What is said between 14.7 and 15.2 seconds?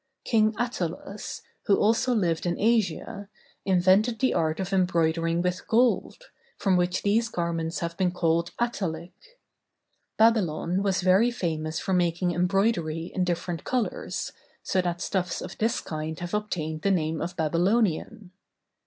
that